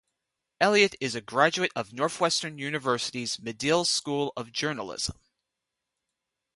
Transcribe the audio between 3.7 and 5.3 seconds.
School of Journalism.